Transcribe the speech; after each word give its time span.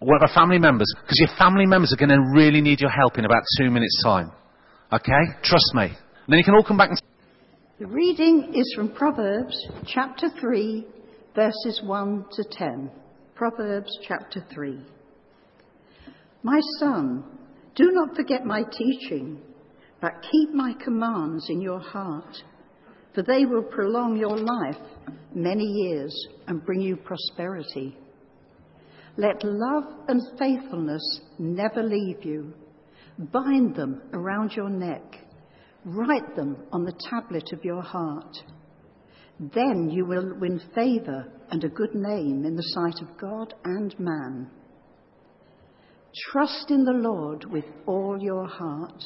one 0.00 0.22
of 0.22 0.30
family 0.30 0.58
members, 0.58 0.92
because 1.02 1.18
your 1.20 1.36
family 1.38 1.66
members 1.66 1.92
are 1.92 1.96
going 1.96 2.10
to 2.10 2.32
really 2.34 2.60
need 2.60 2.80
your 2.80 2.90
help 2.90 3.18
in 3.18 3.24
about 3.24 3.42
two 3.58 3.70
minutes' 3.70 4.02
time. 4.02 4.32
Okay? 4.92 5.22
Trust 5.42 5.72
me. 5.74 5.84
And 5.84 6.28
then 6.28 6.38
you 6.38 6.44
can 6.44 6.54
all 6.54 6.64
come 6.64 6.76
back 6.76 6.90
and. 6.90 7.00
The 7.78 7.86
reading 7.86 8.52
is 8.54 8.72
from 8.76 8.92
Proverbs 8.92 9.56
chapter 9.86 10.28
3, 10.40 10.86
verses 11.34 11.80
1 11.84 12.24
to 12.32 12.44
10. 12.50 12.90
Proverbs 13.34 13.90
chapter 14.06 14.44
3. 14.52 14.78
My 16.42 16.60
son, 16.78 17.24
do 17.74 17.90
not 17.92 18.14
forget 18.14 18.44
my 18.44 18.62
teaching, 18.62 19.40
but 20.00 20.12
keep 20.30 20.50
my 20.50 20.74
commands 20.84 21.48
in 21.48 21.60
your 21.60 21.80
heart, 21.80 22.36
for 23.14 23.22
they 23.22 23.46
will 23.46 23.62
prolong 23.62 24.16
your 24.16 24.36
life 24.36 24.82
many 25.34 25.64
years 25.64 26.14
and 26.46 26.64
bring 26.64 26.80
you 26.80 26.96
prosperity. 26.96 27.96
Let 29.16 29.44
love 29.44 29.84
and 30.08 30.22
faithfulness 30.38 31.20
never 31.38 31.82
leave 31.82 32.24
you. 32.24 32.54
Bind 33.18 33.74
them 33.74 34.02
around 34.14 34.52
your 34.52 34.70
neck. 34.70 35.02
Write 35.84 36.34
them 36.34 36.56
on 36.72 36.84
the 36.84 36.98
tablet 37.10 37.52
of 37.52 37.64
your 37.64 37.82
heart. 37.82 38.36
Then 39.38 39.90
you 39.90 40.06
will 40.06 40.38
win 40.38 40.60
favour 40.74 41.26
and 41.50 41.62
a 41.62 41.68
good 41.68 41.94
name 41.94 42.44
in 42.46 42.56
the 42.56 42.62
sight 42.62 43.02
of 43.02 43.18
God 43.18 43.54
and 43.64 43.98
man. 43.98 44.50
Trust 46.30 46.70
in 46.70 46.84
the 46.84 46.92
Lord 46.92 47.44
with 47.50 47.64
all 47.86 48.18
your 48.20 48.46
heart 48.46 49.02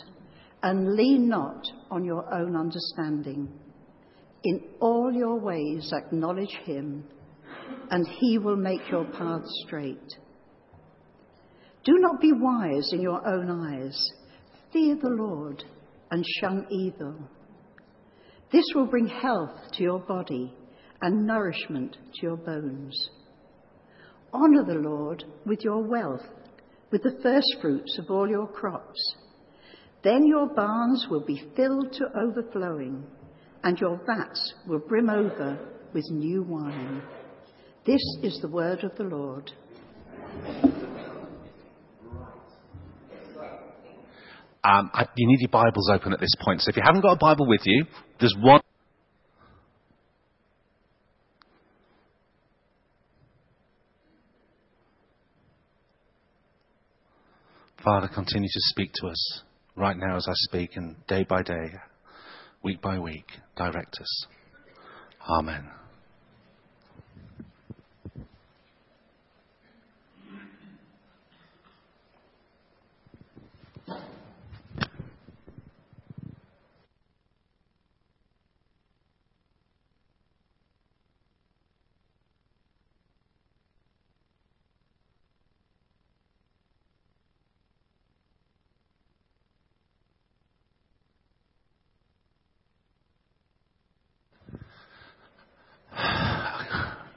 and 0.62 0.94
lean 0.94 1.28
not 1.28 1.62
on 1.90 2.04
your 2.04 2.32
own 2.32 2.56
understanding. 2.56 3.48
In 4.44 4.60
all 4.80 5.12
your 5.12 5.40
ways 5.40 5.92
acknowledge 5.92 6.54
him 6.64 7.04
and 7.90 8.06
he 8.06 8.38
will 8.38 8.56
make 8.56 8.90
your 8.90 9.04
path 9.04 9.42
straight. 9.64 10.16
Do 11.84 11.98
not 11.98 12.20
be 12.20 12.32
wise 12.32 12.92
in 12.92 13.00
your 13.00 13.26
own 13.26 13.48
eyes. 13.50 14.12
Fear 14.72 14.96
the 14.96 15.08
Lord 15.08 15.62
and 16.10 16.24
shun 16.40 16.66
evil. 16.70 17.16
This 18.52 18.64
will 18.74 18.86
bring 18.86 19.06
health 19.06 19.72
to 19.74 19.82
your 19.82 20.00
body 20.00 20.52
and 21.02 21.26
nourishment 21.26 21.96
to 22.14 22.22
your 22.22 22.36
bones. 22.36 23.10
Honour 24.34 24.64
the 24.64 24.88
Lord 24.88 25.24
with 25.44 25.62
your 25.62 25.82
wealth, 25.82 26.26
with 26.90 27.02
the 27.02 27.18
first 27.22 27.56
fruits 27.60 27.98
of 27.98 28.10
all 28.10 28.28
your 28.28 28.46
crops. 28.48 29.16
Then 30.02 30.26
your 30.26 30.48
barns 30.54 31.06
will 31.10 31.24
be 31.24 31.50
filled 31.56 31.92
to 31.92 32.04
overflowing, 32.20 33.06
and 33.62 33.78
your 33.78 34.00
vats 34.06 34.54
will 34.66 34.80
brim 34.80 35.10
over 35.10 35.58
with 35.92 36.04
new 36.10 36.42
wine. 36.42 37.02
This 37.86 38.02
is 38.24 38.40
the 38.42 38.48
word 38.48 38.82
of 38.82 38.96
the 38.96 39.04
Lord. 39.04 39.52
Um, 44.64 44.90
I, 44.92 45.06
you 45.16 45.28
need 45.28 45.38
your 45.40 45.50
Bibles 45.50 45.88
open 45.92 46.12
at 46.12 46.18
this 46.18 46.34
point. 46.40 46.62
So 46.62 46.70
if 46.70 46.76
you 46.76 46.82
haven't 46.84 47.02
got 47.02 47.12
a 47.12 47.16
Bible 47.16 47.46
with 47.46 47.60
you, 47.64 47.84
there's 48.18 48.34
one. 48.40 48.60
Father, 57.84 58.08
continue 58.12 58.48
to 58.48 58.60
speak 58.70 58.90
to 58.94 59.06
us 59.06 59.42
right 59.76 59.96
now 59.96 60.16
as 60.16 60.26
I 60.28 60.32
speak, 60.34 60.70
and 60.74 60.96
day 61.06 61.22
by 61.22 61.42
day, 61.42 61.70
week 62.64 62.82
by 62.82 62.98
week, 62.98 63.26
direct 63.56 63.96
us. 64.00 64.26
Amen. 65.38 65.68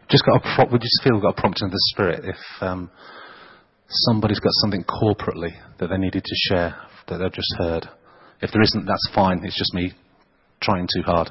Just 0.10 0.26
got 0.26 0.42
a 0.44 0.66
we 0.72 0.80
just 0.80 1.02
feel 1.04 1.14
we've 1.14 1.22
got 1.22 1.38
a 1.38 1.42
prompting 1.42 1.66
of 1.66 1.72
the 1.72 1.82
Spirit. 1.94 2.26
If 2.26 2.62
um, 2.62 2.90
somebody's 3.88 4.40
got 4.40 4.52
something 4.62 4.84
corporately 4.84 5.52
that 5.80 5.88
they 5.88 5.98
needed 5.98 6.24
to 6.24 6.36
share 6.50 6.76
that 7.08 7.18
they've 7.18 7.32
just 7.32 7.54
heard, 7.58 7.88
if 8.42 8.52
there 8.52 8.62
isn't, 8.62 8.86
that's 8.86 9.10
fine. 9.14 9.44
It's 9.44 9.58
just 9.58 9.74
me 9.74 9.94
trying 10.62 10.88
too 10.94 11.04
hard. 11.04 11.30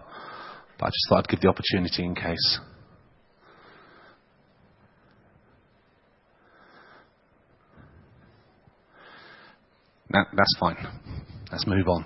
But 0.79 0.87
I 0.87 0.89
just 0.89 1.07
thought 1.09 1.19
I'd 1.19 1.29
give 1.29 1.41
the 1.41 1.49
opportunity 1.49 2.05
in 2.05 2.15
case. 2.15 2.61
That, 10.11 10.27
that's 10.35 10.57
fine. 10.59 10.77
Let's 11.51 11.67
move 11.67 11.89
on. 11.89 12.05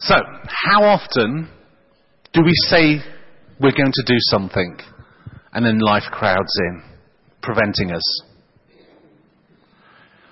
So, 0.00 0.14
how 0.66 0.82
often 0.84 1.48
do 2.38 2.44
we 2.44 2.52
say 2.54 2.98
we're 3.60 3.72
going 3.72 3.92
to 3.92 4.04
do 4.06 4.14
something 4.30 4.78
and 5.52 5.66
then 5.66 5.80
life 5.80 6.04
crowds 6.12 6.52
in, 6.68 6.82
preventing 7.42 7.90
us? 7.90 8.22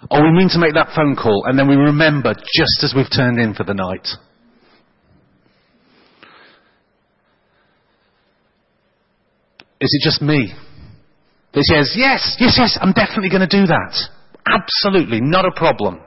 Or 0.08 0.22
we 0.22 0.30
mean 0.30 0.48
to 0.50 0.58
make 0.58 0.74
that 0.74 0.92
phone 0.94 1.16
call 1.16 1.44
and 1.46 1.58
then 1.58 1.68
we 1.68 1.74
remember 1.74 2.32
just 2.34 2.84
as 2.84 2.94
we've 2.94 3.10
turned 3.10 3.40
in 3.40 3.54
for 3.54 3.64
the 3.64 3.74
night? 3.74 4.06
Is 9.80 9.90
it 9.92 10.04
just 10.04 10.22
me 10.22 10.54
that 11.54 11.64
says, 11.64 11.94
yes, 11.96 12.36
yes, 12.38 12.54
yes, 12.56 12.78
I'm 12.80 12.92
definitely 12.92 13.30
going 13.30 13.48
to 13.48 13.60
do 13.60 13.66
that? 13.66 13.98
Absolutely, 14.46 15.20
not 15.20 15.44
a 15.44 15.50
problem. 15.50 16.00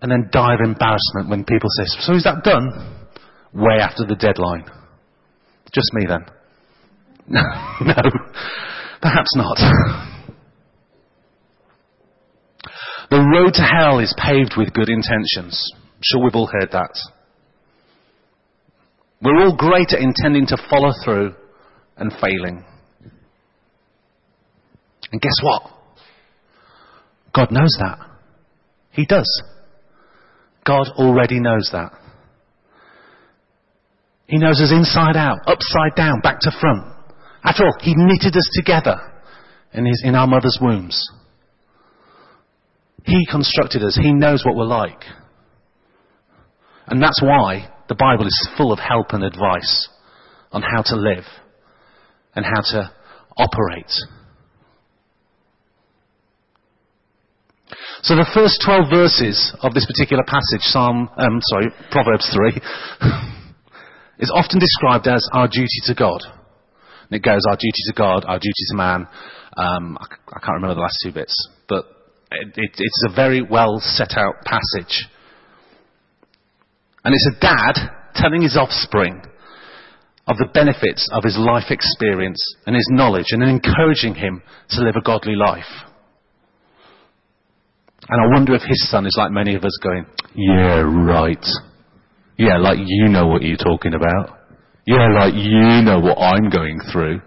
And 0.00 0.10
then 0.10 0.30
die 0.30 0.54
of 0.54 0.60
embarrassment 0.64 1.28
when 1.28 1.44
people 1.44 1.68
say, 1.76 1.84
so 1.98 2.14
is 2.14 2.22
that 2.22 2.44
done? 2.44 2.99
Way 3.52 3.78
after 3.80 4.04
the 4.06 4.16
deadline. 4.16 4.64
Just 5.72 5.92
me 5.94 6.06
then. 6.08 6.24
No, 7.82 7.94
perhaps 9.00 9.30
not. 9.36 9.56
The 13.10 13.18
road 13.18 13.54
to 13.54 13.62
hell 13.62 13.98
is 13.98 14.14
paved 14.18 14.54
with 14.56 14.72
good 14.74 14.90
intentions. 14.90 15.72
I'm 15.74 16.02
sure 16.02 16.22
we've 16.22 16.34
all 16.34 16.50
heard 16.52 16.70
that. 16.72 16.90
We're 19.22 19.42
all 19.42 19.56
great 19.56 19.92
at 19.92 20.00
intending 20.00 20.46
to 20.48 20.56
follow 20.70 20.92
through 21.04 21.34
and 21.96 22.12
failing. 22.20 22.64
And 25.12 25.20
guess 25.20 25.36
what? 25.42 25.62
God 27.34 27.50
knows 27.50 27.76
that. 27.80 27.98
He 28.92 29.06
does. 29.06 29.42
God 30.64 30.88
already 30.96 31.40
knows 31.40 31.70
that. 31.72 31.92
He 34.30 34.38
knows 34.38 34.60
us 34.60 34.70
inside 34.70 35.16
out, 35.16 35.38
upside 35.48 35.96
down, 35.96 36.20
back 36.20 36.38
to 36.42 36.52
front. 36.60 36.86
After 37.42 37.64
all, 37.64 37.74
He 37.80 37.94
knitted 37.96 38.36
us 38.36 38.48
together 38.54 38.96
in, 39.74 39.84
his, 39.84 40.02
in 40.04 40.14
our 40.14 40.28
mother's 40.28 40.56
wombs. 40.62 41.04
He 43.04 43.26
constructed 43.28 43.82
us. 43.82 43.98
He 44.00 44.12
knows 44.12 44.44
what 44.44 44.54
we're 44.54 44.66
like. 44.66 45.02
And 46.86 47.02
that's 47.02 47.20
why 47.20 47.74
the 47.88 47.96
Bible 47.96 48.24
is 48.24 48.48
full 48.56 48.72
of 48.72 48.78
help 48.78 49.08
and 49.10 49.24
advice 49.24 49.88
on 50.52 50.62
how 50.62 50.82
to 50.82 50.94
live 50.94 51.24
and 52.36 52.44
how 52.44 52.60
to 52.70 52.92
operate. 53.36 53.90
So 58.02 58.14
the 58.14 58.30
first 58.32 58.62
12 58.64 58.90
verses 58.90 59.56
of 59.60 59.74
this 59.74 59.86
particular 59.86 60.22
passage, 60.24 60.62
Psalm, 60.62 61.10
um, 61.16 61.40
sorry, 61.42 61.72
Proverbs 61.90 62.32
3, 62.32 62.60
is 64.20 64.30
often 64.34 64.60
described 64.60 65.08
as 65.08 65.26
our 65.32 65.48
duty 65.48 65.80
to 65.86 65.94
God. 65.94 66.20
And 66.22 67.18
it 67.18 67.22
goes, 67.22 67.40
our 67.48 67.56
duty 67.56 67.82
to 67.88 67.94
God, 67.94 68.24
our 68.26 68.38
duty 68.38 68.64
to 68.70 68.76
man. 68.76 69.08
Um, 69.56 69.98
I, 69.98 70.04
I, 70.28 70.38
can't 70.38 70.54
remember 70.54 70.74
the 70.74 70.82
last 70.82 70.98
two 71.02 71.12
bits, 71.12 71.34
but 71.68 71.86
it, 72.30 72.48
it, 72.56 72.70
it's 72.78 73.04
a 73.08 73.14
very 73.14 73.42
well 73.42 73.80
set 73.80 74.12
out 74.16 74.44
passage. 74.44 75.08
And 77.02 77.14
it's 77.14 77.30
a 77.36 77.40
dad 77.40 77.90
telling 78.14 78.42
his 78.42 78.56
offspring 78.56 79.22
of 80.28 80.36
the 80.36 80.48
benefits 80.52 81.08
of 81.12 81.24
his 81.24 81.36
life 81.36 81.70
experience 81.70 82.40
and 82.66 82.76
his 82.76 82.86
knowledge 82.92 83.26
and 83.30 83.42
encouraging 83.42 84.14
him 84.14 84.42
to 84.68 84.82
live 84.82 84.94
a 84.96 85.02
godly 85.02 85.34
life. 85.34 85.64
And 88.08 88.20
I 88.20 88.32
wonder 88.32 88.54
if 88.54 88.62
his 88.62 88.88
son 88.90 89.06
is 89.06 89.14
like 89.18 89.32
many 89.32 89.54
of 89.54 89.64
us 89.64 89.76
going, 89.82 90.06
yeah, 90.34 90.80
right. 90.80 91.44
Yeah, 92.40 92.56
like 92.56 92.78
you 92.82 93.08
know 93.08 93.26
what 93.26 93.42
you're 93.42 93.58
talking 93.58 93.92
about. 93.92 94.38
Yeah, 94.86 95.08
like 95.12 95.34
you 95.34 95.82
know 95.84 96.00
what 96.00 96.16
I'm 96.16 96.48
going 96.48 96.80
through. 96.90 97.20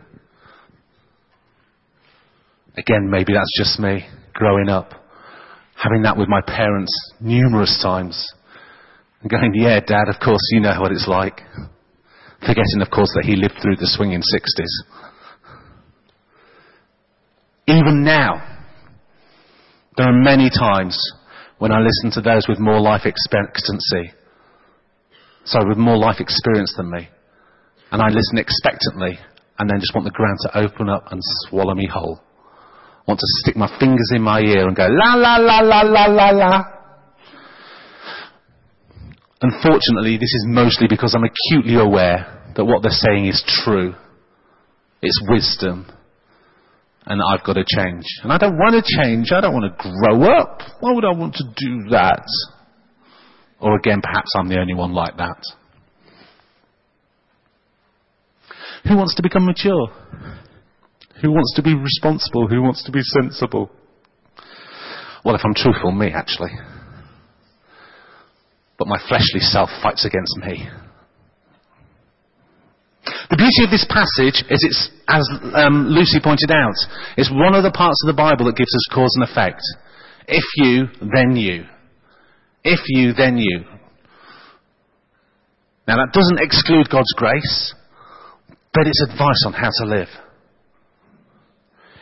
Again, 2.76 3.12
maybe 3.12 3.34
that's 3.34 3.56
just 3.56 3.80
me 3.80 4.08
growing 4.34 4.70
up, 4.70 4.90
having 5.76 6.02
that 6.02 6.18
with 6.18 6.30
my 6.30 6.42
parents 6.42 6.92
numerous 7.22 7.80
times. 7.80 8.34
And 9.22 9.30
going, 9.30 9.54
yeah, 9.54 9.82
dad, 9.82 10.10
of 10.10 10.16
course 10.20 10.42
you 10.50 10.62
know 10.62 10.82
what 10.82 10.92
it's 10.92 11.08
like. 11.08 11.42
Forgetting, 12.40 12.82
of 12.82 12.90
course, 12.90 13.14
that 13.14 13.24
he 13.24 13.36
lived 13.36 13.60
through 13.62 13.76
the 13.76 13.86
swinging 13.86 14.22
60s. 14.22 14.74
Even 17.68 18.04
now, 18.04 18.42
there 19.96 20.10
are 20.10 20.24
many 20.24 20.50
times 20.50 21.00
when 21.60 21.72
I 21.72 21.82
listen 21.82 22.10
to 22.14 22.22
those 22.28 22.48
with 22.50 22.58
more 22.58 22.82
life 22.82 23.06
expectancy, 23.06 24.12
sorry, 25.46 25.70
with 25.70 25.78
more 25.78 25.98
life 25.98 26.20
experience 26.20 26.74
than 26.76 26.90
me, 26.90 27.10
and 27.92 28.02
I 28.02 28.08
listen 28.08 28.38
expectantly 28.38 29.20
and 29.60 29.70
then 29.70 29.80
just 29.80 29.94
want 29.94 30.06
the 30.06 30.12
ground 30.12 30.38
to 30.42 30.58
open 30.58 30.90
up 30.90 31.12
and 31.12 31.20
swallow 31.22 31.76
me 31.76 31.88
whole. 31.88 32.20
I 32.20 33.12
want 33.12 33.20
to 33.20 33.28
stick 33.44 33.56
my 33.56 33.68
fingers 33.80 34.10
in 34.14 34.22
my 34.22 34.40
ear 34.40 34.68
and 34.68 34.76
go 34.76 34.88
la 34.90 35.16
la 35.16 35.38
la 35.38 35.60
la 35.60 35.82
la 35.82 36.06
la 36.06 36.30
la. 36.30 36.64
Unfortunately, 39.42 40.16
this 40.16 40.34
is 40.34 40.46
mostly 40.48 40.88
because 40.90 41.14
I'm 41.14 41.26
acutely 41.26 41.76
aware 41.76 42.54
that 42.56 42.64
what 42.64 42.82
they're 42.82 42.92
saying 42.92 43.28
is 43.28 43.44
true. 43.64 43.94
It's 45.02 45.22
wisdom. 45.28 45.86
And 47.06 47.22
I've 47.22 47.44
got 47.44 47.54
to 47.54 47.66
change. 47.68 48.06
And 48.24 48.32
I 48.32 48.38
don't 48.38 48.56
want 48.56 48.74
to 48.74 49.04
change. 49.04 49.34
I 49.34 49.42
don't 49.42 49.54
want 49.54 49.78
to 49.78 49.84
grow 49.84 50.24
up. 50.32 50.62
Why 50.80 50.94
would 50.94 51.04
I 51.04 51.12
want 51.12 51.36
to 51.36 51.44
do 51.44 51.90
that? 51.90 52.24
Or 53.64 53.78
again, 53.78 54.02
perhaps 54.04 54.30
I'm 54.36 54.50
the 54.50 54.60
only 54.60 54.74
one 54.74 54.94
like 54.94 55.16
that. 55.16 55.42
Who 58.86 58.98
wants 58.98 59.16
to 59.16 59.24
become 59.24 59.46
mature? 59.46 59.88
Who 61.22 61.32
wants 61.32 61.54
to 61.56 61.64
be 61.64 61.74
responsible? 61.74 62.50
Who 62.50 62.62
wants 62.62 62.84
to 62.84 62.92
be 62.92 63.00
sensible? 63.02 63.72
Well, 65.24 65.36
if 65.36 65.42
I'm 65.46 65.54
truthful, 65.54 65.94
me 65.94 66.12
actually. 66.14 66.52
But 68.78 68.90
my 68.90 69.00
fleshly 69.08 69.40
self 69.40 69.70
fights 69.82 70.06
against 70.06 70.36
me. 70.40 70.68
The 73.30 73.38
beauty 73.38 73.64
of 73.64 73.72
this 73.72 73.86
passage 73.88 74.44
is 74.50 74.60
it's, 74.60 74.90
as 75.08 75.24
um, 75.56 75.88
Lucy 75.88 76.20
pointed 76.22 76.52
out, 76.52 76.76
it's 77.16 77.32
one 77.32 77.56
of 77.56 77.64
the 77.64 77.72
parts 77.72 77.98
of 78.04 78.08
the 78.08 78.18
Bible 78.18 78.46
that 78.48 78.58
gives 78.58 78.76
us 78.76 78.94
cause 78.94 79.12
and 79.16 79.24
effect. 79.24 79.62
If 80.28 80.44
you, 80.58 80.88
then 81.00 81.38
you. 81.38 81.64
If 82.64 82.80
you, 82.88 83.14
then 83.14 83.38
you. 83.38 83.66
Now 85.88 85.98
that 85.98 86.14
doesn't 86.14 86.40
exclude 86.40 86.90
God's 86.90 87.14
grace, 87.18 87.74
but 88.74 88.88
it's 88.88 89.02
advice 89.02 89.44
on 89.46 89.54
how 89.54 89.70
to 89.80 89.86
live. 89.86 90.08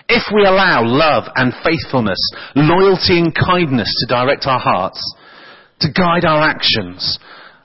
If 0.07 0.23
we 0.33 0.45
allow 0.45 0.83
love 0.83 1.23
and 1.35 1.53
faithfulness, 1.63 2.19
loyalty 2.55 3.17
and 3.19 3.33
kindness 3.33 3.91
to 3.99 4.13
direct 4.13 4.45
our 4.45 4.59
hearts, 4.59 5.01
to 5.79 5.91
guide 5.91 6.25
our 6.25 6.43
actions, 6.43 7.17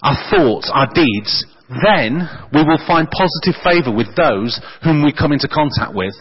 our 0.02 0.16
thoughts, 0.30 0.70
our 0.72 0.88
deeds, 0.94 1.44
then 1.84 2.28
we 2.54 2.62
will 2.62 2.78
find 2.86 3.08
positive 3.10 3.60
favour 3.62 3.94
with 3.94 4.14
those 4.16 4.60
whom 4.84 5.04
we 5.04 5.12
come 5.12 5.32
into 5.32 5.48
contact 5.48 5.94
with 5.94 6.14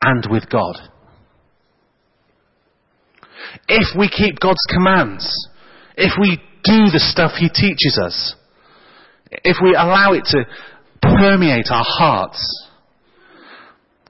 and 0.00 0.26
with 0.30 0.48
God. 0.48 0.76
If 3.68 3.98
we 3.98 4.08
keep 4.08 4.38
God's 4.38 4.64
commands, 4.72 5.48
if 5.96 6.12
we 6.20 6.36
do 6.64 6.90
the 6.92 7.00
stuff 7.00 7.32
He 7.38 7.48
teaches 7.48 7.98
us, 8.02 8.34
if 9.30 9.56
we 9.62 9.70
allow 9.70 10.12
it 10.12 10.24
to 10.26 10.44
permeate 11.02 11.68
our 11.70 11.84
hearts, 11.86 12.68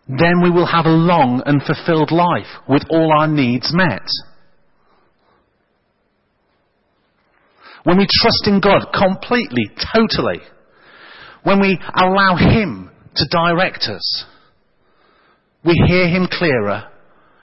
then 0.09 0.43
we 0.43 0.51
will 0.51 0.67
have 0.67 0.87
a 0.87 0.91
long 0.91 1.43
and 1.47 1.63
fulfilled 1.63 2.13
life 2.13 2.47
with 2.69 2.83
all 2.91 3.13
our 3.13 3.27
needs 3.27 3.73
met. 3.75 4.07
When 7.85 7.99
we 7.99 8.07
trust 8.21 8.47
in 8.47 8.61
God 8.61 8.89
completely, 8.93 9.71
totally, 9.95 10.41
when 11.45 11.61
we 11.61 11.79
allow 11.95 12.37
Him 12.37 12.91
to 13.15 13.29
direct 13.31 13.85
us, 13.85 14.25
we 15.65 15.75
hear 15.87 16.09
Him 16.09 16.29
clearer 16.31 16.89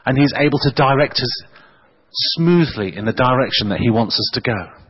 and 0.06 0.18
He's 0.18 0.34
able 0.38 0.60
to 0.60 0.74
direct 0.76 1.16
us 1.16 1.44
smoothly 2.14 2.96
in 2.96 3.06
the 3.06 3.14
direction 3.14 3.70
that 3.70 3.80
He 3.80 3.90
wants 3.90 4.16
us 4.16 4.32
to 4.34 4.42
go. 4.42 4.84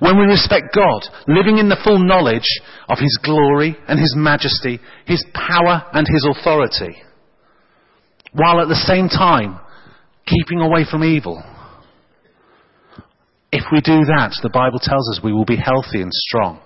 When 0.00 0.18
we 0.18 0.24
respect 0.24 0.74
God, 0.74 1.02
living 1.28 1.58
in 1.58 1.68
the 1.68 1.80
full 1.84 1.98
knowledge 1.98 2.48
of 2.88 2.98
His 2.98 3.18
glory 3.22 3.76
and 3.88 3.98
His 3.98 4.14
majesty, 4.16 4.80
His 5.06 5.24
power 5.32 5.84
and 5.92 6.06
His 6.06 6.26
authority, 6.30 6.96
while 8.32 8.60
at 8.60 8.68
the 8.68 8.74
same 8.74 9.08
time 9.08 9.60
keeping 10.26 10.60
away 10.60 10.84
from 10.90 11.04
evil. 11.04 11.42
If 13.52 13.64
we 13.70 13.80
do 13.80 14.04
that, 14.04 14.34
the 14.42 14.50
Bible 14.50 14.80
tells 14.80 15.08
us 15.10 15.20
we 15.22 15.32
will 15.32 15.44
be 15.44 15.56
healthy 15.56 16.02
and 16.02 16.12
strong. 16.12 16.60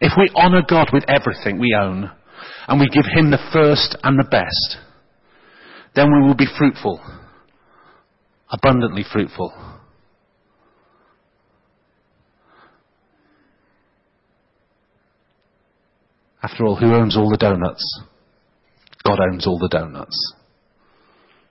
If 0.00 0.12
we 0.18 0.28
honour 0.34 0.62
God 0.68 0.88
with 0.92 1.04
everything 1.08 1.58
we 1.58 1.76
own, 1.78 2.10
and 2.68 2.80
we 2.80 2.88
give 2.88 3.04
Him 3.04 3.30
the 3.30 3.42
first 3.52 3.96
and 4.02 4.18
the 4.18 4.28
best, 4.30 4.78
then 5.94 6.12
we 6.12 6.26
will 6.26 6.34
be 6.34 6.46
fruitful, 6.58 7.00
abundantly 8.50 9.04
fruitful. 9.10 9.52
After 16.42 16.64
all, 16.64 16.76
who 16.76 16.94
owns 16.94 17.16
all 17.16 17.28
the 17.28 17.36
donuts? 17.36 17.82
God 19.04 19.18
owns 19.20 19.46
all 19.46 19.58
the 19.58 19.68
donuts. 19.68 20.34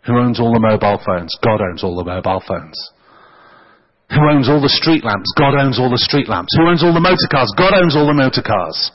Who 0.05 0.13
owns 0.17 0.39
all 0.39 0.53
the 0.53 0.59
mobile 0.59 1.01
phones? 1.03 1.35
God 1.43 1.59
owns 1.61 1.83
all 1.83 1.97
the 1.97 2.05
mobile 2.05 2.43
phones. 2.47 2.77
Who 4.11 4.21
owns 4.29 4.47
all 4.47 4.61
the 4.61 4.69
street 4.69 5.03
lamps? 5.03 5.33
God 5.35 5.55
owns 5.59 5.79
all 5.79 5.89
the 5.89 5.97
street 5.97 6.29
lamps. 6.29 6.55
Who 6.55 6.67
owns 6.67 6.83
all 6.83 6.93
the 6.93 7.01
motor 7.01 7.27
cars? 7.31 7.51
God 7.57 7.73
owns 7.73 7.95
all 7.95 8.05
the 8.05 8.13
motor 8.13 8.43
cars. 8.45 8.91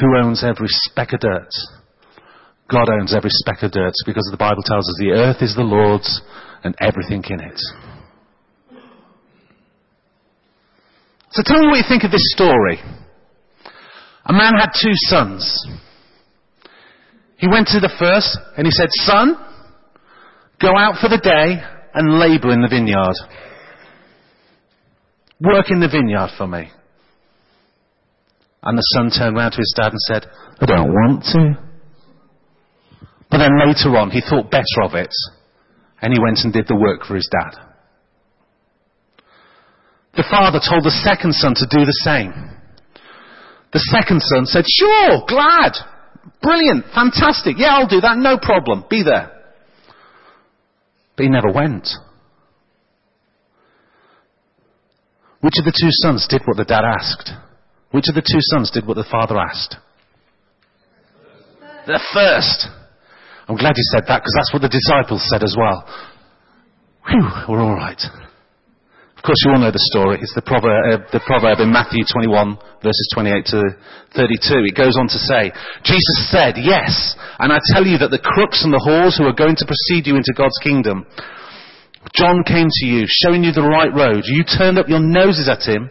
Who 0.00 0.16
owns 0.22 0.42
every 0.44 0.68
speck 0.68 1.12
of 1.12 1.20
dirt? 1.20 1.50
God 2.70 2.88
owns 2.88 3.14
every 3.14 3.30
speck 3.30 3.62
of 3.62 3.72
dirt 3.72 3.92
because 4.06 4.26
the 4.30 4.38
Bible 4.38 4.62
tells 4.64 4.88
us 4.88 4.96
the 4.98 5.10
earth 5.10 5.42
is 5.42 5.54
the 5.54 5.62
Lord's 5.62 6.22
and 6.64 6.74
everything 6.80 7.22
in 7.28 7.40
it. 7.40 7.60
So 11.30 11.42
tell 11.44 11.60
me 11.60 11.68
what 11.68 11.78
you 11.78 11.84
think 11.88 12.04
of 12.04 12.10
this 12.10 12.32
story. 12.32 12.78
A 14.24 14.32
man 14.32 14.54
had 14.54 14.70
two 14.80 14.92
sons. 14.94 15.66
He 17.36 17.48
went 17.48 17.68
to 17.68 17.80
the 17.80 17.92
first 17.98 18.38
and 18.56 18.66
he 18.66 18.70
said, 18.70 18.88
Son, 18.90 19.36
Go 20.62 20.76
out 20.78 20.94
for 21.00 21.08
the 21.08 21.18
day 21.18 21.60
and 21.92 22.20
labour 22.20 22.52
in 22.52 22.62
the 22.62 22.68
vineyard. 22.68 23.16
Work 25.40 25.70
in 25.70 25.80
the 25.80 25.88
vineyard 25.88 26.30
for 26.38 26.46
me. 26.46 26.70
And 28.62 28.78
the 28.78 28.82
son 28.94 29.10
turned 29.10 29.36
round 29.36 29.52
to 29.52 29.58
his 29.58 29.74
dad 29.76 29.92
and 29.92 30.00
said, 30.00 30.26
I 30.60 30.66
don't 30.66 30.92
want 30.92 31.24
to. 31.34 31.58
But 33.30 33.38
then 33.38 33.58
later 33.58 33.96
on, 33.96 34.10
he 34.10 34.20
thought 34.20 34.50
better 34.50 34.82
of 34.84 34.94
it, 34.94 35.12
and 36.00 36.12
he 36.12 36.20
went 36.22 36.40
and 36.44 36.52
did 36.52 36.68
the 36.68 36.76
work 36.76 37.04
for 37.04 37.14
his 37.16 37.28
dad. 37.32 37.58
The 40.14 40.28
father 40.30 40.60
told 40.60 40.84
the 40.84 40.90
second 41.02 41.34
son 41.34 41.54
to 41.56 41.66
do 41.66 41.84
the 41.84 42.00
same. 42.04 42.32
The 43.72 43.80
second 43.90 44.20
son 44.20 44.44
said, 44.44 44.64
Sure, 44.68 45.24
glad, 45.26 45.72
brilliant, 46.42 46.84
fantastic, 46.94 47.56
yeah, 47.58 47.74
I'll 47.76 47.88
do 47.88 48.02
that, 48.02 48.18
no 48.18 48.36
problem, 48.36 48.84
be 48.90 49.02
there. 49.02 49.30
But 51.16 51.24
he 51.24 51.30
never 51.30 51.50
went. 51.50 51.88
Which 55.40 55.54
of 55.58 55.64
the 55.64 55.72
two 55.72 55.90
sons 55.90 56.28
did 56.28 56.42
what 56.44 56.58
the 56.58 56.64
dad 56.64 56.84
asked? 56.84 57.32
Which 57.92 58.08
of 58.08 58.14
the 58.14 58.24
two 58.24 58.40
sons 58.52 58.70
did 58.70 58.86
what 58.86 58.96
the 58.96 59.08
father 59.08 59.38
asked? 59.38 59.76
The 61.86 62.00
first. 62.12 62.68
I'm 63.48 63.56
glad 63.56 63.76
you 63.76 63.86
said 63.92 64.04
that 64.08 64.22
because 64.22 64.34
that's 64.36 64.52
what 64.52 64.62
the 64.62 64.72
disciples 64.72 65.24
said 65.28 65.42
as 65.42 65.54
well. 65.58 65.84
Whew, 67.10 67.28
we're 67.48 67.62
all 67.62 67.74
right. 67.74 68.00
Of 68.00 69.22
course, 69.30 69.38
you 69.46 69.54
all 69.54 69.62
know 69.62 69.70
the 69.70 69.86
story. 69.94 70.18
It's 70.18 70.34
the 70.34 70.42
proverb, 70.42 70.82
uh, 70.82 71.06
the 71.14 71.22
proverb 71.22 71.62
in 71.62 71.70
Matthew 71.70 72.02
21, 72.02 72.58
verses 72.82 73.06
28 73.14 73.54
to 73.54 73.60
32. 74.18 74.66
It 74.66 74.74
goes 74.74 74.98
on 74.98 75.06
to 75.14 75.18
say, 75.30 75.54
Jesus 75.86 76.26
said, 76.26 76.58
Yes, 76.58 77.14
and 77.38 77.54
I 77.54 77.62
tell 77.70 77.86
you 77.86 78.02
that 78.02 78.10
the 78.10 78.18
crooks 78.18 78.66
and 78.66 78.74
the 78.74 78.82
whores 78.82 79.14
who 79.14 79.30
are 79.30 79.36
going 79.36 79.54
to 79.62 79.66
precede 79.68 80.10
you 80.10 80.18
into 80.18 80.34
God's 80.34 80.58
kingdom, 80.58 81.06
John 82.18 82.42
came 82.42 82.66
to 82.66 82.84
you, 82.86 83.06
showing 83.06 83.46
you 83.46 83.54
the 83.54 83.62
right 83.62 83.94
road. 83.94 84.26
You 84.26 84.42
turned 84.42 84.74
up 84.74 84.90
your 84.90 84.98
noses 84.98 85.46
at 85.46 85.62
him, 85.62 85.86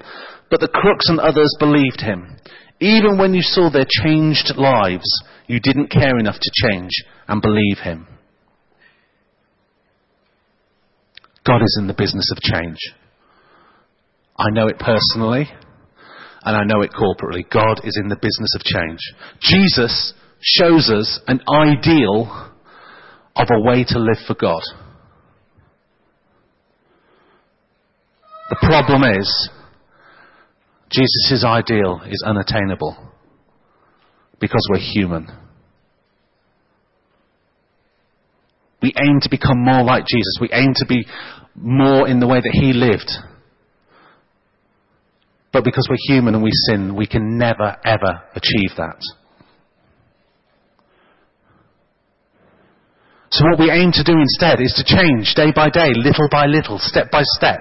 but 0.52 0.60
the 0.60 0.68
crooks 0.68 1.10
and 1.10 1.20
others 1.20 1.56
believed 1.60 2.02
him. 2.02 2.38
Even 2.80 3.18
when 3.18 3.34
you 3.34 3.42
saw 3.42 3.72
their 3.72 3.88
changed 4.04 4.54
lives, 4.58 5.08
you 5.48 5.60
didn't 5.60 5.90
care 5.90 6.20
enough 6.20 6.38
to 6.40 6.52
change 6.70 6.92
and 7.28 7.42
believe 7.42 7.80
him. 7.84 8.08
God 11.46 11.64
is 11.64 11.78
in 11.80 11.88
the 11.88 11.94
business 11.94 12.30
of 12.32 12.42
change. 12.42 12.78
I 14.38 14.50
know 14.52 14.68
it 14.68 14.78
personally. 14.78 15.48
and 16.44 16.58
I 16.58 16.64
know 16.64 16.82
it 16.82 16.92
corporately. 16.92 17.48
God 17.50 17.82
is 17.84 18.00
in 18.02 18.10
the 18.10 18.16
business 18.16 18.56
of 18.56 18.64
change. 18.64 19.00
Jesus 19.42 20.14
shows 20.42 20.90
us 20.90 21.20
an 21.28 21.40
ideal 21.48 22.52
of 23.36 23.48
a 23.52 23.60
way 23.60 23.84
to 23.88 24.00
live 24.00 24.18
for 24.28 24.34
God. 24.34 24.62
The 28.50 28.58
problem 28.62 29.04
is, 29.04 29.50
Jesus' 30.92 31.44
ideal 31.46 32.02
is 32.06 32.24
unattainable 32.26 32.98
because 34.40 34.68
we're 34.70 34.80
human. 34.80 35.28
We 38.82 38.94
aim 38.98 39.20
to 39.22 39.30
become 39.30 39.64
more 39.64 39.84
like 39.84 40.06
Jesus. 40.06 40.38
We 40.42 40.50
aim 40.52 40.74
to 40.76 40.86
be 40.86 41.06
more 41.56 42.08
in 42.08 42.20
the 42.20 42.28
way 42.28 42.40
that 42.42 42.52
he 42.52 42.74
lived. 42.74 43.10
But 45.54 45.64
because 45.64 45.88
we're 45.90 46.16
human 46.16 46.34
and 46.34 46.44
we 46.44 46.52
sin, 46.52 46.96
we 46.96 47.08
can 47.08 47.38
never, 47.38 47.78
ever 47.86 48.24
achieve 48.36 48.72
that. 48.78 48.98
So 53.32 53.46
what 53.46 53.60
we 53.60 53.72
aim 53.72 53.92
to 53.94 54.04
do 54.04 54.14
instead 54.20 54.60
is 54.60 54.74
to 54.76 54.84
change 54.84 55.36
day 55.36 55.54
by 55.56 55.70
day, 55.70 55.94
little 55.96 56.28
by 56.30 56.48
little, 56.48 56.80
step 56.80 57.12
by 57.12 57.22
step. 57.24 57.60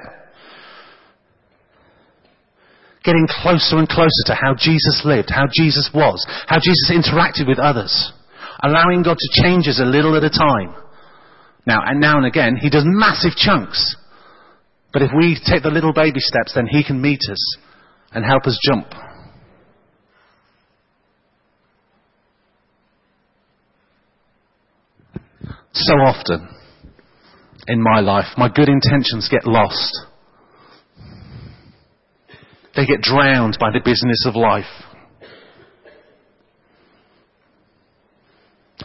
Getting 3.02 3.26
closer 3.28 3.78
and 3.78 3.88
closer 3.88 4.22
to 4.26 4.34
how 4.34 4.54
Jesus 4.54 5.02
lived, 5.04 5.30
how 5.30 5.46
Jesus 5.50 5.90
was, 5.94 6.24
how 6.46 6.58
Jesus 6.58 6.92
interacted 6.92 7.48
with 7.48 7.58
others. 7.58 8.12
Allowing 8.62 9.02
God 9.02 9.16
to 9.16 9.42
change 9.42 9.68
us 9.68 9.80
a 9.80 9.86
little 9.86 10.16
at 10.16 10.24
a 10.24 10.30
time. 10.30 10.74
Now, 11.66 11.80
and 11.84 12.00
now 12.00 12.18
and 12.18 12.26
again, 12.26 12.56
He 12.56 12.68
does 12.68 12.84
massive 12.86 13.32
chunks. 13.36 13.96
But 14.92 15.02
if 15.02 15.10
we 15.16 15.38
take 15.46 15.62
the 15.62 15.70
little 15.70 15.92
baby 15.92 16.20
steps, 16.20 16.54
then 16.54 16.66
He 16.66 16.84
can 16.84 17.00
meet 17.00 17.20
us 17.30 17.56
and 18.12 18.24
help 18.24 18.46
us 18.46 18.58
jump. 18.68 18.86
So 25.72 25.94
often 25.94 26.48
in 27.68 27.82
my 27.82 28.00
life, 28.00 28.26
my 28.36 28.48
good 28.48 28.68
intentions 28.68 29.28
get 29.30 29.46
lost. 29.46 30.06
They 32.76 32.86
get 32.86 33.00
drowned 33.00 33.56
by 33.58 33.70
the 33.72 33.80
business 33.84 34.24
of 34.26 34.36
life. 34.36 34.64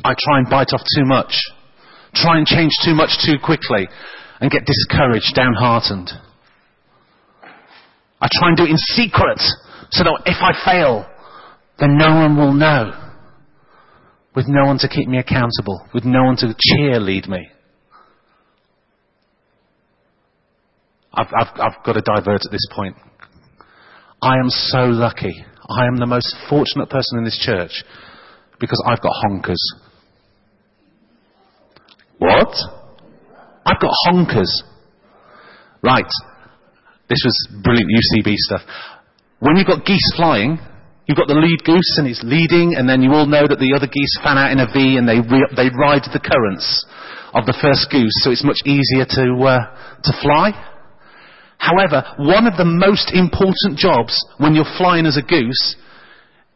I 0.03 0.13
try 0.17 0.39
and 0.39 0.49
bite 0.49 0.73
off 0.73 0.81
too 0.95 1.05
much, 1.05 1.33
try 2.13 2.37
and 2.37 2.45
change 2.45 2.71
too 2.83 2.93
much 2.93 3.17
too 3.25 3.37
quickly, 3.43 3.87
and 4.39 4.51
get 4.51 4.65
discouraged, 4.65 5.33
downhearted. 5.35 6.09
I 8.21 8.27
try 8.31 8.49
and 8.49 8.57
do 8.57 8.63
it 8.63 8.71
in 8.71 8.77
secret 8.77 9.39
so 9.91 10.03
that 10.03 10.21
if 10.25 10.37
I 10.41 10.53
fail, 10.65 11.05
then 11.79 11.97
no 11.97 12.15
one 12.15 12.37
will 12.37 12.53
know. 12.53 13.01
With 14.35 14.47
no 14.47 14.65
one 14.65 14.77
to 14.79 14.89
keep 14.89 15.07
me 15.07 15.17
accountable, 15.17 15.87
with 15.93 16.03
no 16.03 16.23
one 16.23 16.35
to 16.37 16.53
cheerlead 16.53 17.27
me. 17.29 17.47
I've, 21.13 21.27
I've, 21.27 21.59
I've 21.59 21.83
got 21.85 21.93
to 21.93 22.01
divert 22.01 22.45
at 22.45 22.51
this 22.51 22.67
point. 22.71 22.97
I 24.25 24.39
am 24.39 24.49
so 24.49 24.89
lucky. 24.89 25.45
I 25.69 25.85
am 25.85 25.97
the 25.97 26.07
most 26.07 26.35
fortunate 26.49 26.89
person 26.89 27.19
in 27.19 27.25
this 27.25 27.37
church 27.37 27.83
because 28.59 28.81
I've 28.83 28.99
got 28.99 29.13
honkers. 29.21 29.61
What? 32.17 32.49
I've 33.67 33.79
got 33.79 33.93
honkers. 34.09 34.49
Right. 35.83 36.09
This 37.07 37.21
was 37.23 37.37
brilliant 37.61 37.85
UCB 37.85 38.33
stuff. 38.49 38.61
When 39.41 39.57
you've 39.57 39.67
got 39.67 39.85
geese 39.85 40.11
flying, 40.15 40.57
you've 41.05 41.17
got 41.21 41.27
the 41.27 41.37
lead 41.37 41.63
goose 41.63 41.97
and 41.99 42.07
it's 42.07 42.23
leading, 42.23 42.73
and 42.77 42.89
then 42.89 43.03
you 43.03 43.11
all 43.11 43.27
know 43.27 43.45
that 43.45 43.59
the 43.59 43.77
other 43.77 43.85
geese 43.85 44.17
fan 44.23 44.39
out 44.39 44.51
in 44.51 44.57
a 44.57 44.65
V 44.65 44.97
and 44.97 45.07
they, 45.07 45.21
re- 45.21 45.53
they 45.55 45.69
ride 45.69 46.01
the 46.09 46.17
currents 46.17 46.65
of 47.35 47.45
the 47.45 47.53
first 47.61 47.91
goose, 47.91 48.15
so 48.23 48.31
it's 48.31 48.43
much 48.43 48.57
easier 48.65 49.05
to, 49.05 49.37
uh, 49.45 50.01
to 50.01 50.11
fly. 50.23 50.49
However, 51.65 52.05
one 52.21 52.45
of 52.45 52.61
the 52.61 52.69
most 52.69 53.09
important 53.09 53.81
jobs 53.81 54.13
when 54.37 54.53
you're 54.53 54.69
flying 54.77 55.09
as 55.09 55.17
a 55.17 55.25
goose 55.25 55.75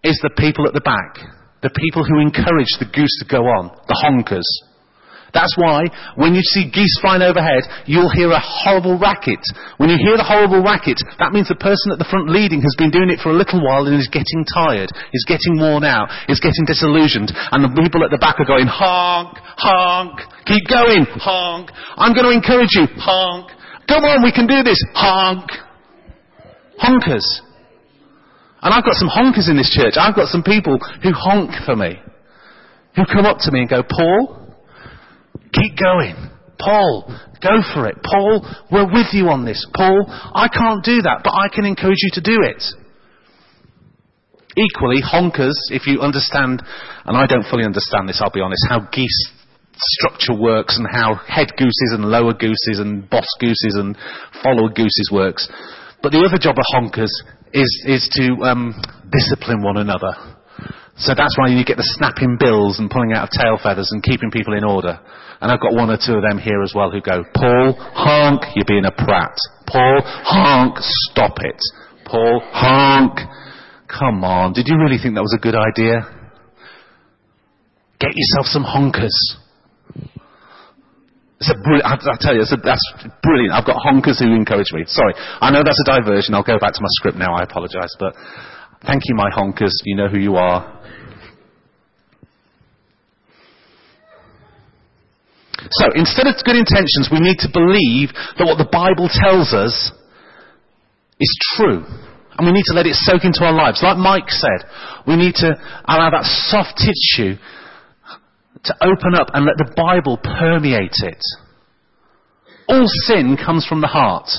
is 0.06 0.22
the 0.22 0.38
people 0.38 0.70
at 0.70 0.78
the 0.78 0.86
back. 0.86 1.18
The 1.66 1.74
people 1.74 2.06
who 2.06 2.22
encourage 2.22 2.78
the 2.78 2.86
goose 2.86 3.18
to 3.20 3.26
go 3.26 3.50
on. 3.50 3.74
The 3.90 3.98
honkers. 3.98 4.46
That's 5.34 5.54
why 5.58 5.90
when 6.16 6.34
you 6.34 6.42
see 6.42 6.70
geese 6.70 6.94
flying 7.02 7.22
overhead, 7.22 7.66
you'll 7.86 8.10
hear 8.10 8.32
a 8.34 8.42
horrible 8.42 8.98
racket. 8.98 9.42
When 9.78 9.90
you 9.90 9.98
hear 9.98 10.18
the 10.18 10.26
horrible 10.26 10.62
racket, 10.62 10.98
that 11.22 11.34
means 11.34 11.50
the 11.50 11.58
person 11.58 11.94
at 11.94 12.00
the 12.02 12.10
front 12.10 12.30
leading 12.30 12.62
has 12.62 12.74
been 12.78 12.90
doing 12.90 13.10
it 13.10 13.22
for 13.22 13.30
a 13.30 13.38
little 13.38 13.62
while 13.62 13.86
and 13.86 13.98
is 13.98 14.10
getting 14.10 14.46
tired, 14.46 14.90
is 15.14 15.26
getting 15.30 15.58
worn 15.62 15.86
out, 15.86 16.10
is 16.30 16.42
getting 16.42 16.66
disillusioned, 16.66 17.30
and 17.34 17.62
the 17.62 17.74
people 17.78 18.02
at 18.02 18.10
the 18.10 18.22
back 18.22 18.42
are 18.42 18.50
going, 18.50 18.66
honk, 18.66 19.38
honk, 19.58 20.18
keep 20.50 20.66
going, 20.66 21.06
honk. 21.22 21.70
I'm 21.98 22.14
going 22.18 22.26
to 22.26 22.34
encourage 22.34 22.74
you, 22.74 22.90
honk. 22.98 23.54
Come 23.90 24.06
on, 24.06 24.24
we 24.24 24.32
can 24.32 24.46
do 24.46 24.62
this, 24.64 24.80
honk. 24.94 25.50
Honkers. 26.80 27.26
And 28.62 28.74
I've 28.74 28.86
got 28.86 28.96
some 28.96 29.10
honkers 29.10 29.50
in 29.50 29.58
this 29.58 29.74
church. 29.74 29.96
I've 29.98 30.16
got 30.16 30.28
some 30.28 30.44
people 30.44 30.78
who 31.02 31.12
honk 31.12 31.52
for 31.66 31.76
me. 31.76 32.00
Who 32.96 33.04
come 33.06 33.26
up 33.26 33.40
to 33.42 33.52
me 33.52 33.62
and 33.62 33.70
go, 33.70 33.84
Paul, 33.84 34.40
Keep 35.54 35.78
going. 35.78 36.16
Paul, 36.60 37.06
go 37.42 37.62
for 37.74 37.88
it. 37.88 37.98
Paul, 38.04 38.46
we're 38.72 38.92
with 38.92 39.14
you 39.14 39.30
on 39.30 39.46
this. 39.46 39.66
Paul, 39.74 40.06
I 40.08 40.48
can't 40.48 40.84
do 40.84 41.02
that, 41.04 41.22
but 41.24 41.34
I 41.34 41.48
can 41.54 41.66
encourage 41.66 42.00
you 42.02 42.10
to 42.14 42.22
do 42.22 42.44
it. 42.44 42.62
Equally, 44.58 45.02
honkers, 45.02 45.56
if 45.72 45.88
you 45.88 46.02
understand, 46.02 46.62
and 47.06 47.16
I 47.16 47.26
don't 47.26 47.46
fully 47.50 47.64
understand 47.64 48.10
this, 48.10 48.20
I'll 48.22 48.32
be 48.32 48.42
honest, 48.42 48.66
how 48.68 48.82
geese 48.92 49.32
structure 49.80 50.36
works 50.36 50.78
and 50.78 50.88
how 50.92 51.16
head 51.16 51.56
gooses 51.58 51.92
and 51.96 52.06
lower 52.06 52.34
gooses 52.34 52.80
and 52.80 53.10
boss 53.10 53.28
gooses 53.40 53.76
and 53.76 53.98
follower 54.44 54.70
gooses 54.70 55.10
works. 55.12 55.48
But 56.02 56.12
the 56.12 56.20
other 56.20 56.38
job 56.38 56.56
of 56.58 56.66
honkers 56.74 57.12
is, 57.54 57.72
is 57.88 58.10
to 58.14 58.44
um, 58.44 58.76
discipline 59.12 59.64
one 59.64 59.78
another. 59.78 60.14
So 60.98 61.16
that's 61.16 61.38
why 61.40 61.48
you 61.48 61.64
get 61.64 61.78
the 61.78 61.88
snapping 61.96 62.36
bills 62.40 62.80
and 62.80 62.92
pulling 62.92 63.14
out 63.14 63.24
of 63.24 63.32
tail 63.32 63.58
feathers 63.62 63.92
and 63.92 64.04
keeping 64.04 64.32
people 64.32 64.54
in 64.54 64.66
order. 64.66 65.00
And 65.40 65.50
I've 65.50 65.62
got 65.62 65.72
one 65.74 65.90
or 65.90 65.96
two 65.96 66.20
of 66.20 66.24
them 66.28 66.38
here 66.38 66.62
as 66.62 66.74
well 66.76 66.92
who 66.92 67.00
go, 67.00 67.24
Paul, 67.34 67.72
honk, 67.96 68.44
you're 68.56 68.68
being 68.68 68.84
a 68.84 68.92
prat. 68.92 69.32
Paul, 69.66 70.02
honk, 70.04 70.76
stop 71.10 71.40
it. 71.40 71.60
Paul, 72.04 72.42
honk. 72.52 73.16
Come 73.88 74.24
on, 74.24 74.54
did 74.54 74.68
you 74.68 74.78
really 74.78 74.98
think 75.02 75.16
that 75.16 75.24
was 75.26 75.34
a 75.34 75.42
good 75.42 75.56
idea? 75.56 76.06
Get 78.00 78.12
yourself 78.14 78.46
some 78.46 78.64
honkers. 78.64 79.16
It's 81.50 81.58
a 81.58 81.64
brilliant, 81.66 81.86
I, 81.90 82.18
tell 82.22 82.36
you, 82.38 82.46
a, 82.46 82.58
that's 82.62 82.86
brilliant. 83.26 83.58
I've 83.58 83.66
got 83.66 83.82
honkers 83.82 84.22
who 84.22 84.30
encourage 84.38 84.70
me. 84.72 84.86
Sorry, 84.86 85.14
I 85.18 85.50
know 85.50 85.64
that's 85.66 85.82
a 85.82 85.98
diversion. 85.98 86.36
I'll 86.36 86.46
go 86.46 86.60
back 86.60 86.74
to 86.74 86.82
my 86.82 86.92
script 87.02 87.18
now. 87.18 87.34
I 87.34 87.42
apologise, 87.42 87.90
but 87.98 88.14
thank 88.86 89.02
you, 89.10 89.16
my 89.16 89.32
honkers. 89.34 89.74
You 89.86 89.96
know 89.96 90.08
who 90.08 90.20
you 90.20 90.36
are. 90.36 90.78
So 95.72 95.90
instead 95.96 96.28
of 96.28 96.36
good 96.46 96.56
intentions, 96.56 97.10
we 97.12 97.20
need 97.20 97.42
to 97.42 97.50
believe 97.52 98.14
that 98.38 98.46
what 98.46 98.62
the 98.62 98.70
Bible 98.70 99.10
tells 99.10 99.54
us 99.54 99.92
is 101.20 101.40
true. 101.58 101.84
And 102.38 102.46
we 102.46 102.54
need 102.54 102.66
to 102.70 102.78
let 102.78 102.86
it 102.86 102.94
soak 102.94 103.26
into 103.26 103.44
our 103.44 103.54
lives. 103.54 103.82
Like 103.82 103.98
Mike 103.98 104.30
said, 104.30 104.70
we 105.08 105.18
need 105.18 105.34
to 105.42 105.58
allow 105.86 106.10
that 106.14 106.30
soft 106.48 106.78
tissue 106.78 107.42
to 108.66 108.76
open 108.82 109.16
up 109.16 109.30
and 109.34 109.46
let 109.46 109.58
the 109.58 109.72
Bible 109.76 110.18
permeate 110.18 110.96
it. 111.04 111.22
All 112.68 112.86
sin 112.88 113.38
comes 113.38 113.66
from 113.66 113.82
the 113.82 113.88
heart. 113.88 114.30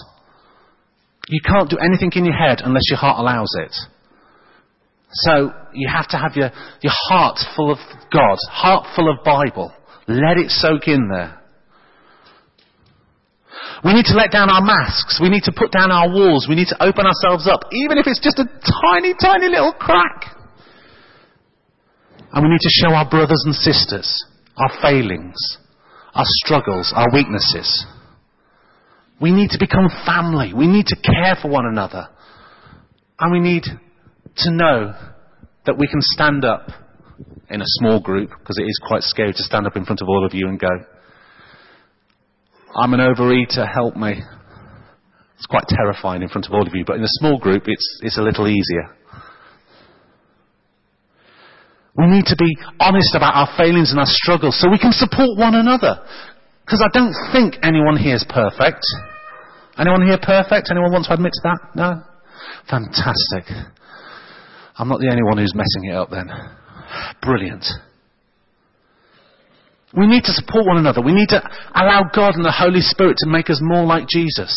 You 1.29 1.41
can't 1.45 1.71
do 1.71 1.79
anything 1.79 2.11
in 2.15 2.25
your 2.25 2.35
head 2.35 2.61
unless 2.65 2.85
your 2.89 2.99
heart 2.99 3.19
allows 3.19 3.51
it. 3.59 3.75
So 5.13 5.53
you 5.73 5.89
have 5.89 6.09
to 6.09 6.17
have 6.17 6.37
your, 6.37 6.51
your 6.83 6.93
heart 7.09 7.39
full 7.57 7.73
of 7.73 7.79
God, 8.13 8.37
heart 8.51 8.87
full 8.95 9.11
of 9.11 9.25
Bible. 9.25 9.73
Let 10.07 10.39
it 10.39 10.51
soak 10.51 10.87
in 10.87 11.09
there. 11.09 11.41
We 13.85 13.95
need 13.95 14.05
to 14.07 14.15
let 14.15 14.31
down 14.31 14.51
our 14.51 14.63
masks. 14.63 15.19
We 15.21 15.29
need 15.29 15.45
to 15.45 15.53
put 15.53 15.73
down 15.73 15.91
our 15.91 16.09
walls. 16.09 16.47
We 16.49 16.55
need 16.55 16.69
to 16.69 16.83
open 16.83 17.07
ourselves 17.07 17.49
up, 17.49 17.65
even 17.73 17.99
if 17.99 18.07
it's 18.07 18.21
just 18.21 18.39
a 18.39 18.45
tiny, 18.45 19.15
tiny 19.21 19.49
little 19.49 19.73
crack. 19.73 20.37
And 22.33 22.45
we 22.45 22.51
need 22.51 22.61
to 22.61 22.71
show 22.71 22.95
our 22.95 23.09
brothers 23.09 23.43
and 23.45 23.55
sisters 23.55 24.25
our 24.57 24.71
failings, 24.83 25.59
our 26.15 26.25
struggles, 26.45 26.93
our 26.95 27.09
weaknesses. 27.13 27.87
We 29.21 29.33
need 29.33 29.51
to 29.51 29.59
become 29.59 29.89
family. 30.07 30.53
We 30.55 30.67
need 30.67 30.87
to 30.87 30.97
care 30.97 31.37
for 31.41 31.49
one 31.51 31.67
another. 31.67 32.09
And 33.19 33.33
we 33.33 33.41
need 33.41 33.65
to 33.65 34.51
know 34.51 34.95
that 35.67 35.79
we 35.79 35.87
can 35.87 36.01
stand 36.01 36.45
up 36.45 36.69
in 37.51 37.61
a 37.61 37.67
small 37.67 38.01
group, 38.01 38.31
because 38.31 38.59
it 38.59 38.65
is 38.65 38.81
quite 38.87 39.03
scary 39.03 39.33
to 39.33 39.43
stand 39.43 39.67
up 39.67 39.77
in 39.77 39.85
front 39.85 40.01
of 40.01 40.09
all 40.09 40.25
of 40.25 40.33
you 40.33 40.49
and 40.49 40.59
go, 40.59 40.69
I'm 42.77 42.95
an 42.95 43.01
overeater, 43.01 43.67
help 43.71 43.97
me. 43.97 44.23
It's 45.37 45.47
quite 45.47 45.65
terrifying 45.69 46.23
in 46.23 46.29
front 46.29 46.47
of 46.47 46.53
all 46.53 46.67
of 46.67 46.75
you, 46.75 46.85
but 46.87 46.97
in 46.97 47.03
a 47.03 47.19
small 47.19 47.39
group, 47.39 47.65
it's, 47.67 48.01
it's 48.03 48.19
a 48.19 48.23
little 48.23 48.47
easier. 48.47 48.97
We 52.01 52.07
need 52.09 52.25
to 52.33 52.37
be 52.37 52.57
honest 52.81 53.15
about 53.15 53.37
our 53.37 53.49
failings 53.59 53.91
and 53.91 54.01
our 54.01 54.09
struggles 54.09 54.59
so 54.59 54.71
we 54.71 54.79
can 54.79 54.93
support 54.93 55.37
one 55.37 55.55
another. 55.55 56.01
Because 56.65 56.81
I 56.81 56.89
don't 56.97 57.13
think 57.33 57.61
anyone 57.63 57.99
here 57.99 58.15
is 58.15 58.25
perfect. 58.25 58.81
Anyone 59.77 60.07
here 60.07 60.17
perfect? 60.17 60.71
Anyone 60.71 60.93
want 60.93 61.05
to 61.07 61.15
admit 61.15 61.33
to 61.35 61.41
that? 61.45 61.59
No? 61.77 62.03
Fantastic. 62.71 63.53
I'm 64.77 64.89
not 64.89 65.01
the 65.01 65.11
only 65.11 65.23
one 65.23 65.37
who's 65.37 65.55
messing 65.55 65.91
it 65.91 65.95
up 65.95 66.09
then. 66.11 66.31
Brilliant. 67.21 67.67
We 69.93 70.07
need 70.07 70.25
to 70.25 70.33
support 70.33 70.67
one 70.67 70.79
another. 70.79 71.03
We 71.03 71.13
need 71.13 71.29
to 71.31 71.43
allow 71.75 72.09
God 72.15 72.37
and 72.37 72.45
the 72.45 72.55
Holy 72.57 72.81
Spirit 72.81 73.17
to 73.19 73.29
make 73.29 73.51
us 73.51 73.59
more 73.61 73.85
like 73.85 74.09
Jesus. 74.09 74.57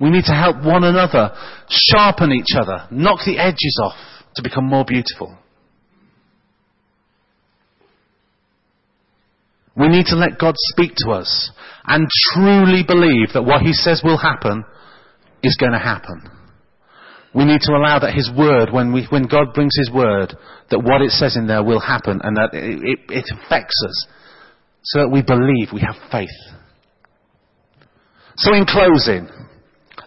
We 0.00 0.08
need 0.08 0.24
to 0.24 0.32
help 0.32 0.64
one 0.64 0.84
another, 0.84 1.36
sharpen 1.68 2.32
each 2.32 2.56
other, 2.56 2.86
knock 2.90 3.20
the 3.26 3.38
edges 3.38 3.78
off 3.82 3.98
to 4.36 4.42
become 4.42 4.64
more 4.64 4.84
beautiful. 4.86 5.36
We 9.80 9.88
need 9.88 10.06
to 10.06 10.16
let 10.16 10.38
God 10.38 10.54
speak 10.72 10.92
to 10.98 11.12
us 11.12 11.50
and 11.86 12.06
truly 12.32 12.84
believe 12.86 13.32
that 13.32 13.44
what 13.44 13.62
He 13.62 13.72
says 13.72 14.02
will 14.04 14.18
happen 14.18 14.62
is 15.42 15.56
going 15.58 15.72
to 15.72 15.78
happen. 15.78 16.28
We 17.34 17.44
need 17.44 17.62
to 17.62 17.72
allow 17.72 17.98
that 18.00 18.14
His 18.14 18.30
Word, 18.36 18.70
when, 18.72 18.92
we, 18.92 19.06
when 19.08 19.22
God 19.22 19.54
brings 19.54 19.72
His 19.78 19.90
Word, 19.90 20.36
that 20.70 20.80
what 20.80 21.00
it 21.00 21.12
says 21.12 21.36
in 21.36 21.46
there 21.46 21.64
will 21.64 21.80
happen 21.80 22.20
and 22.22 22.36
that 22.36 22.50
it, 22.52 22.78
it, 22.82 22.98
it 23.08 23.24
affects 23.32 23.74
us 23.88 24.06
so 24.82 25.00
that 25.00 25.08
we 25.08 25.22
believe 25.22 25.72
we 25.72 25.80
have 25.80 25.96
faith. 26.12 26.28
So 28.36 28.52
in 28.54 28.66
closing, 28.66 29.28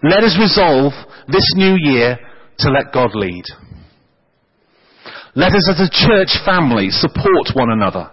let 0.03 0.23
us 0.23 0.37
resolve 0.39 0.93
this 1.27 1.49
new 1.55 1.77
year 1.79 2.17
to 2.59 2.69
let 2.69 2.93
God 2.93 3.15
lead. 3.15 3.45
Let 5.35 5.53
us 5.53 5.67
as 5.69 5.79
a 5.79 5.89
church 5.89 6.37
family 6.45 6.89
support 6.89 7.55
one 7.55 7.71
another. 7.71 8.11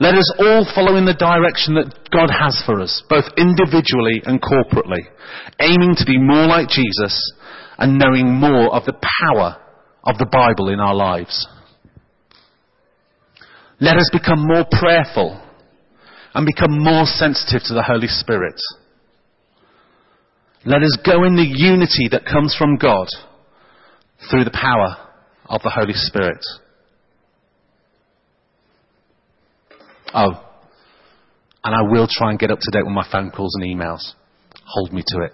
Let 0.00 0.14
us 0.14 0.32
all 0.38 0.66
follow 0.74 0.96
in 0.96 1.04
the 1.04 1.14
direction 1.14 1.74
that 1.74 2.10
God 2.10 2.30
has 2.30 2.60
for 2.66 2.80
us, 2.80 3.02
both 3.08 3.24
individually 3.36 4.22
and 4.24 4.42
corporately, 4.42 5.06
aiming 5.60 5.94
to 5.96 6.04
be 6.04 6.18
more 6.18 6.46
like 6.46 6.68
Jesus 6.68 7.32
and 7.78 7.98
knowing 7.98 8.28
more 8.28 8.74
of 8.74 8.84
the 8.84 8.98
power 9.22 9.56
of 10.04 10.18
the 10.18 10.26
Bible 10.26 10.68
in 10.68 10.80
our 10.80 10.94
lives. 10.94 11.46
Let 13.80 13.96
us 13.96 14.08
become 14.12 14.46
more 14.46 14.64
prayerful 14.70 15.40
and 16.34 16.46
become 16.46 16.82
more 16.82 17.06
sensitive 17.06 17.62
to 17.66 17.74
the 17.74 17.82
Holy 17.82 18.08
Spirit. 18.08 18.60
Let 20.64 20.82
us 20.82 20.98
go 21.04 21.24
in 21.24 21.36
the 21.36 21.46
unity 21.46 22.08
that 22.10 22.24
comes 22.24 22.54
from 22.58 22.76
God 22.76 23.06
through 24.30 24.44
the 24.44 24.50
power 24.50 24.96
of 25.46 25.62
the 25.62 25.70
Holy 25.70 25.92
Spirit. 25.92 26.42
Oh, 30.14 30.40
and 31.64 31.74
I 31.74 31.82
will 31.82 32.06
try 32.08 32.30
and 32.30 32.38
get 32.38 32.50
up 32.50 32.60
to 32.60 32.70
date 32.70 32.84
with 32.84 32.94
my 32.94 33.06
phone 33.10 33.30
calls 33.30 33.54
and 33.56 33.64
emails. 33.64 34.12
Hold 34.64 34.92
me 34.92 35.02
to 35.08 35.22
it. 35.22 35.32